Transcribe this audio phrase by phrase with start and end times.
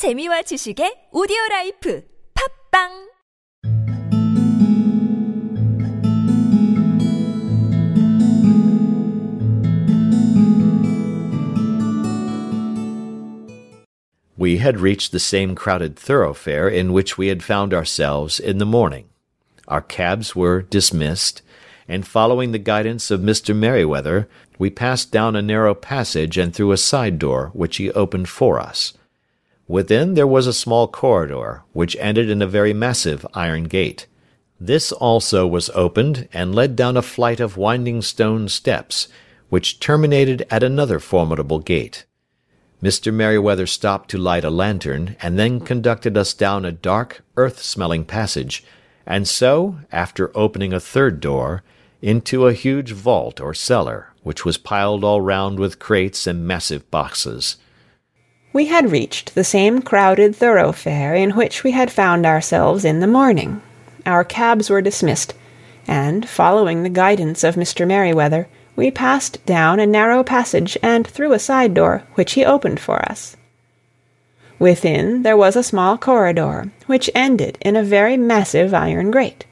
[0.00, 2.02] 재미와 지식의 오디오 라이프
[2.32, 3.10] 팝빵
[14.38, 18.64] We had reached the same crowded thoroughfare in which we had found ourselves in the
[18.64, 19.10] morning.
[19.68, 21.42] Our cabs were dismissed,
[21.86, 23.54] and following the guidance of Mr.
[23.54, 28.30] Merryweather, we passed down a narrow passage and through a side door which he opened
[28.30, 28.94] for us.
[29.70, 34.08] Within there was a small corridor, which ended in a very massive iron gate.
[34.58, 39.06] This also was opened, and led down a flight of winding stone steps,
[39.48, 42.04] which terminated at another formidable gate.
[42.82, 43.14] Mr.
[43.14, 48.64] Merryweather stopped to light a lantern, and then conducted us down a dark, earth-smelling passage,
[49.06, 51.62] and so, after opening a third door,
[52.02, 56.90] into a huge vault or cellar, which was piled all round with crates and massive
[56.90, 57.56] boxes.
[58.52, 63.06] We had reached the same crowded thoroughfare in which we had found ourselves in the
[63.06, 63.62] morning.
[64.04, 65.34] Our cabs were dismissed,
[65.86, 67.86] and, following the guidance of Mr.
[67.86, 72.80] Merryweather, we passed down a narrow passage and through a side door, which he opened
[72.80, 73.36] for us.
[74.58, 79.44] Within there was a small corridor, which ended in a very massive iron grate.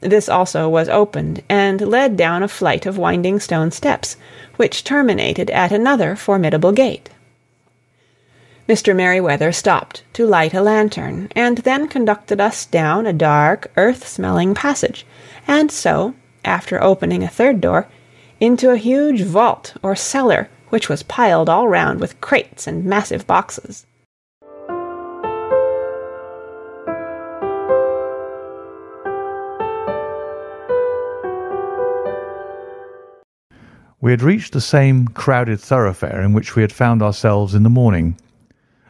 [0.00, 4.16] This also was opened, and led down a flight of winding stone steps,
[4.56, 7.10] which terminated at another formidable gate.
[8.66, 8.96] Mr.
[8.96, 15.04] Merryweather stopped to light a lantern, and then conducted us down a dark, earth-smelling passage,
[15.46, 16.14] and so,
[16.46, 17.86] after opening a third door,
[18.40, 23.26] into a huge vault or cellar, which was piled all round with crates and massive
[23.26, 23.84] boxes.
[34.00, 37.70] We had reached the same crowded thoroughfare in which we had found ourselves in the
[37.70, 38.16] morning.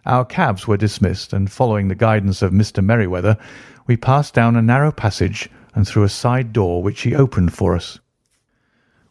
[0.07, 2.85] Our cabs were dismissed, and following the guidance of Mr.
[2.85, 3.39] Merryweather,
[3.87, 7.75] we passed down a narrow passage and through a side door which he opened for
[7.75, 7.99] us.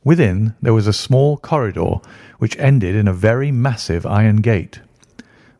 [0.03, 1.95] Within there was a small corridor
[2.37, 4.81] which ended in a very massive iron gate.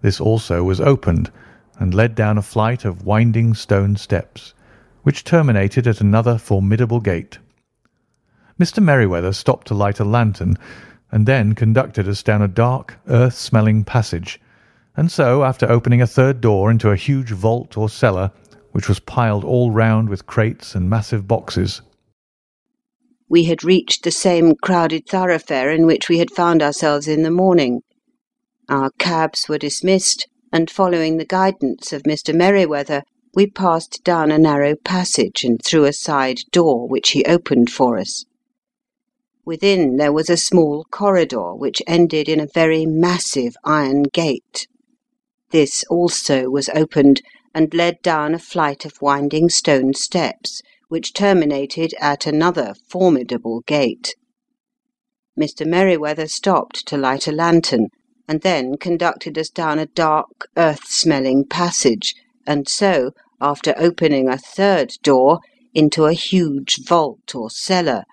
[0.02, 1.32] This also was opened,
[1.80, 4.54] and led down a flight of winding stone steps,
[5.02, 7.40] which terminated at another formidable gate.
[8.60, 8.84] Mr.
[8.84, 10.58] Merryweather stopped to light a lantern,
[11.12, 14.40] and then conducted us down a dark, earth-smelling passage,
[14.96, 18.32] and so, after opening a third door into a huge vault or cellar,
[18.72, 21.82] which was piled all round with crates and massive boxes.
[23.30, 27.32] We had reached the same crowded thoroughfare in which we had found ourselves in the
[27.32, 27.82] morning.
[28.70, 32.34] Our cabs were dismissed, and following the guidance of Mr.
[32.34, 37.72] Merryweather, we passed down a narrow passage and through a side door which he opened
[37.72, 38.26] for us.
[39.46, 44.68] Within there was a small corridor which ended in a very massive iron gate.
[45.54, 47.22] This also was opened,
[47.54, 54.16] and led down a flight of winding stone steps, which terminated at another formidable gate.
[55.40, 55.64] Mr.
[55.68, 57.90] Merryweather stopped to light a lantern,
[58.28, 62.16] and then conducted us down a dark, earth-smelling passage,
[62.48, 65.40] and so, after opening a third door,
[65.72, 68.06] into a huge vault or cellar,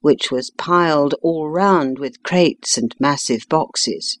[0.00, 4.18] which was piled all round with crates and massive boxes.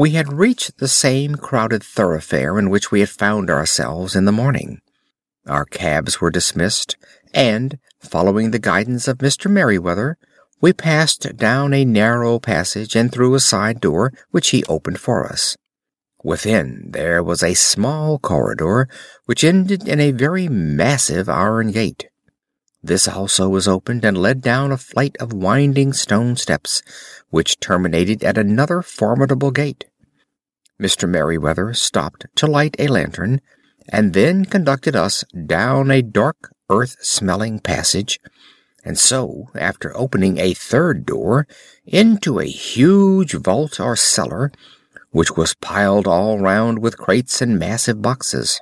[0.00, 4.32] We had reached the same crowded thoroughfare in which we had found ourselves in the
[4.32, 4.80] morning.
[5.46, 6.96] Our cabs were dismissed,
[7.34, 9.50] and, following the guidance of Mr.
[9.50, 10.16] Merryweather,
[10.58, 15.26] we passed down a narrow passage and through a side door which he opened for
[15.26, 15.58] us.
[16.24, 18.88] Within there was a small corridor
[19.26, 22.08] which ended in a very massive iron gate.
[22.82, 26.80] This also was opened and led down a flight of winding stone steps,
[27.28, 29.84] which terminated at another formidable gate.
[30.80, 31.08] Mr.
[31.08, 33.40] Merryweather stopped to light a lantern,
[33.88, 38.18] and then conducted us down a dark, earth-smelling passage,
[38.84, 41.46] and so, after opening a third door,
[41.84, 44.50] into a huge vault or cellar,
[45.10, 48.60] which was piled all round with crates and massive boxes.